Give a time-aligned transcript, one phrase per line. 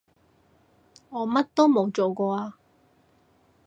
[1.11, 2.57] 我乜都冇做過啊